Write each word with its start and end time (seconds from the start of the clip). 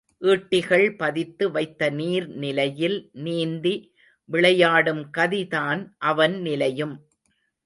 ஈட்டிகள் 0.21 0.85
பதித்து 0.95 1.45
வைத்த 1.51 1.89
நீர் 1.89 2.27
நிலையில் 2.35 2.97
நீந்தி 3.19 3.75
விளையாடும் 4.29 5.03
கதி 5.09 5.47
தான் 5.47 5.81
அவன் 5.97 6.35
நிலையும். 6.41 6.95